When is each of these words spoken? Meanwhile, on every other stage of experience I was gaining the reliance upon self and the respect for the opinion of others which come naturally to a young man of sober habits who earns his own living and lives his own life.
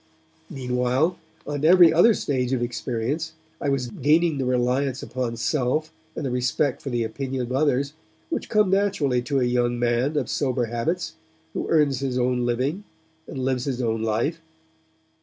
Meanwhile, 0.49 1.19
on 1.45 1.63
every 1.63 1.93
other 1.93 2.15
stage 2.15 2.53
of 2.53 2.63
experience 2.63 3.33
I 3.61 3.69
was 3.69 3.85
gaining 3.85 4.39
the 4.39 4.45
reliance 4.45 5.03
upon 5.03 5.37
self 5.37 5.91
and 6.15 6.25
the 6.25 6.31
respect 6.31 6.81
for 6.81 6.89
the 6.89 7.03
opinion 7.03 7.43
of 7.43 7.51
others 7.51 7.93
which 8.31 8.49
come 8.49 8.71
naturally 8.71 9.21
to 9.21 9.39
a 9.39 9.43
young 9.43 9.77
man 9.77 10.17
of 10.17 10.27
sober 10.27 10.65
habits 10.65 11.13
who 11.53 11.69
earns 11.69 11.99
his 11.99 12.17
own 12.17 12.47
living 12.47 12.83
and 13.27 13.45
lives 13.45 13.65
his 13.65 13.79
own 13.79 14.01
life. 14.01 14.39